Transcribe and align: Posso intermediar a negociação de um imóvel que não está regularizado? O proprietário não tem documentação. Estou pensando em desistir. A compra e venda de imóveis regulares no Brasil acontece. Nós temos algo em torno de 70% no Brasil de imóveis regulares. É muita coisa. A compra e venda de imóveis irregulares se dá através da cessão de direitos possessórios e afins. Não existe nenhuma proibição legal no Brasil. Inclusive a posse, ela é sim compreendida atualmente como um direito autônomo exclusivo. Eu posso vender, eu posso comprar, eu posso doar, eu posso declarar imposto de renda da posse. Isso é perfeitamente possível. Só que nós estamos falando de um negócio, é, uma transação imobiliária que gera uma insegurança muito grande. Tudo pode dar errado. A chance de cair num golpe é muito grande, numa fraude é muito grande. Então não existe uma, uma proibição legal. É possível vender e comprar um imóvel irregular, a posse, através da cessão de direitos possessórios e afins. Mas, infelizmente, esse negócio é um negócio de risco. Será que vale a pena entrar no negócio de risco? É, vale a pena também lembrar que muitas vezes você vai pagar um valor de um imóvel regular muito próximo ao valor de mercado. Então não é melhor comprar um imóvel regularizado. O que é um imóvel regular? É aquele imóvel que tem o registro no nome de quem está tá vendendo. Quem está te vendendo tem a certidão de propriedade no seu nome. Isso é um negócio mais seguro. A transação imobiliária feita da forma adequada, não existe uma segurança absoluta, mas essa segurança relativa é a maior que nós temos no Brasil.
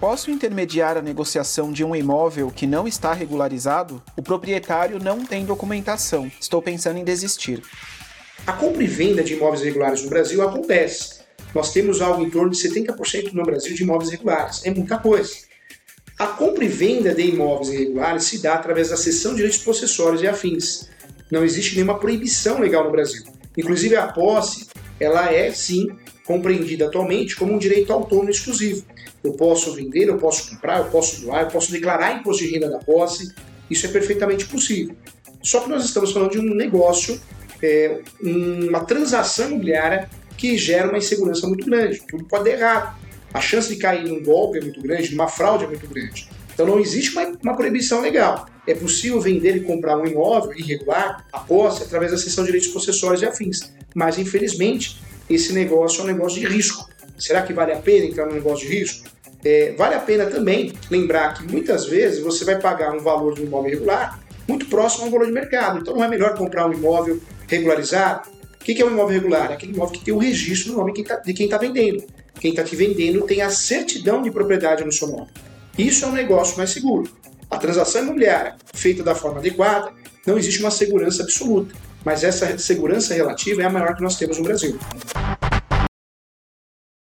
Posso 0.00 0.30
intermediar 0.30 0.96
a 0.96 1.02
negociação 1.02 1.70
de 1.70 1.84
um 1.84 1.94
imóvel 1.94 2.50
que 2.50 2.66
não 2.66 2.88
está 2.88 3.12
regularizado? 3.12 4.02
O 4.16 4.22
proprietário 4.22 4.98
não 4.98 5.24
tem 5.24 5.44
documentação. 5.44 6.30
Estou 6.40 6.60
pensando 6.60 6.98
em 6.98 7.04
desistir. 7.04 7.62
A 8.46 8.52
compra 8.54 8.82
e 8.82 8.86
venda 8.86 9.22
de 9.22 9.34
imóveis 9.34 9.62
regulares 9.62 10.02
no 10.02 10.08
Brasil 10.08 10.42
acontece. 10.42 11.20
Nós 11.54 11.72
temos 11.72 12.00
algo 12.00 12.24
em 12.24 12.30
torno 12.30 12.50
de 12.50 12.56
70% 12.56 13.32
no 13.32 13.44
Brasil 13.44 13.74
de 13.74 13.82
imóveis 13.82 14.10
regulares. 14.10 14.64
É 14.64 14.70
muita 14.70 14.98
coisa. 14.98 15.32
A 16.18 16.26
compra 16.26 16.64
e 16.64 16.68
venda 16.68 17.14
de 17.14 17.22
imóveis 17.22 17.68
irregulares 17.68 18.24
se 18.24 18.38
dá 18.38 18.54
através 18.54 18.88
da 18.88 18.96
cessão 18.96 19.30
de 19.32 19.36
direitos 19.36 19.60
possessórios 19.60 20.22
e 20.22 20.26
afins. 20.26 20.88
Não 21.30 21.44
existe 21.44 21.74
nenhuma 21.74 21.98
proibição 21.98 22.58
legal 22.58 22.84
no 22.84 22.90
Brasil. 22.90 23.24
Inclusive 23.56 23.96
a 23.96 24.08
posse, 24.08 24.68
ela 24.98 25.32
é 25.32 25.50
sim 25.52 25.88
compreendida 26.24 26.86
atualmente 26.86 27.34
como 27.34 27.52
um 27.52 27.58
direito 27.58 27.92
autônomo 27.92 28.30
exclusivo. 28.30 28.84
Eu 29.22 29.32
posso 29.32 29.74
vender, 29.74 30.08
eu 30.08 30.16
posso 30.16 30.50
comprar, 30.50 30.78
eu 30.78 30.84
posso 30.86 31.20
doar, 31.22 31.42
eu 31.42 31.48
posso 31.48 31.72
declarar 31.72 32.18
imposto 32.18 32.44
de 32.44 32.50
renda 32.50 32.70
da 32.70 32.78
posse. 32.78 33.34
Isso 33.68 33.86
é 33.86 33.88
perfeitamente 33.88 34.46
possível. 34.46 34.94
Só 35.42 35.60
que 35.60 35.68
nós 35.68 35.84
estamos 35.84 36.12
falando 36.12 36.32
de 36.32 36.38
um 36.38 36.54
negócio, 36.54 37.20
é, 37.62 38.00
uma 38.22 38.84
transação 38.84 39.48
imobiliária 39.48 40.08
que 40.36 40.56
gera 40.56 40.88
uma 40.88 40.98
insegurança 40.98 41.46
muito 41.46 41.66
grande. 41.66 42.00
Tudo 42.08 42.24
pode 42.24 42.44
dar 42.44 42.50
errado. 42.50 42.98
A 43.32 43.40
chance 43.40 43.68
de 43.68 43.76
cair 43.76 44.08
num 44.08 44.22
golpe 44.22 44.58
é 44.58 44.60
muito 44.60 44.80
grande, 44.80 45.10
numa 45.12 45.28
fraude 45.28 45.64
é 45.64 45.66
muito 45.66 45.86
grande. 45.86 46.28
Então 46.60 46.74
não 46.74 46.78
existe 46.78 47.12
uma, 47.12 47.32
uma 47.42 47.56
proibição 47.56 48.02
legal. 48.02 48.44
É 48.66 48.74
possível 48.74 49.18
vender 49.18 49.56
e 49.56 49.60
comprar 49.60 49.96
um 49.96 50.06
imóvel 50.06 50.52
irregular, 50.52 51.24
a 51.32 51.38
posse, 51.38 51.84
através 51.84 52.12
da 52.12 52.18
cessão 52.18 52.44
de 52.44 52.48
direitos 52.48 52.70
possessórios 52.70 53.22
e 53.22 53.24
afins. 53.24 53.72
Mas, 53.94 54.18
infelizmente, 54.18 55.00
esse 55.30 55.54
negócio 55.54 56.02
é 56.02 56.04
um 56.04 56.06
negócio 56.08 56.38
de 56.38 56.46
risco. 56.46 56.86
Será 57.18 57.40
que 57.40 57.54
vale 57.54 57.72
a 57.72 57.76
pena 57.76 58.04
entrar 58.04 58.26
no 58.26 58.34
negócio 58.34 58.68
de 58.68 58.76
risco? 58.76 59.08
É, 59.42 59.72
vale 59.72 59.94
a 59.94 60.00
pena 60.00 60.26
também 60.26 60.74
lembrar 60.90 61.32
que 61.32 61.50
muitas 61.50 61.86
vezes 61.86 62.20
você 62.20 62.44
vai 62.44 62.60
pagar 62.60 62.92
um 62.92 63.00
valor 63.00 63.34
de 63.34 63.40
um 63.40 63.46
imóvel 63.46 63.70
regular 63.70 64.20
muito 64.46 64.66
próximo 64.66 65.06
ao 65.06 65.10
valor 65.10 65.28
de 65.28 65.32
mercado. 65.32 65.78
Então 65.78 65.94
não 65.94 66.04
é 66.04 66.08
melhor 66.08 66.36
comprar 66.36 66.66
um 66.66 66.74
imóvel 66.74 67.18
regularizado. 67.48 68.28
O 68.60 68.62
que 68.62 68.82
é 68.82 68.84
um 68.84 68.90
imóvel 68.90 69.18
regular? 69.18 69.50
É 69.50 69.54
aquele 69.54 69.72
imóvel 69.72 69.98
que 69.98 70.04
tem 70.04 70.12
o 70.12 70.18
registro 70.18 70.72
no 70.72 70.78
nome 70.80 70.92
de 70.92 71.32
quem 71.32 71.46
está 71.46 71.58
tá 71.58 71.64
vendendo. 71.66 72.04
Quem 72.38 72.50
está 72.50 72.62
te 72.62 72.76
vendendo 72.76 73.22
tem 73.22 73.40
a 73.40 73.48
certidão 73.48 74.20
de 74.20 74.30
propriedade 74.30 74.84
no 74.84 74.92
seu 74.92 75.08
nome. 75.08 75.28
Isso 75.80 76.04
é 76.04 76.08
um 76.08 76.12
negócio 76.12 76.58
mais 76.58 76.70
seguro. 76.70 77.10
A 77.50 77.56
transação 77.56 78.02
imobiliária 78.02 78.56
feita 78.74 79.02
da 79.02 79.14
forma 79.14 79.38
adequada, 79.38 79.90
não 80.26 80.36
existe 80.36 80.60
uma 80.60 80.70
segurança 80.70 81.22
absoluta, 81.22 81.74
mas 82.04 82.22
essa 82.22 82.58
segurança 82.58 83.14
relativa 83.14 83.62
é 83.62 83.64
a 83.64 83.70
maior 83.70 83.96
que 83.96 84.02
nós 84.02 84.16
temos 84.16 84.36
no 84.36 84.44
Brasil. 84.44 84.78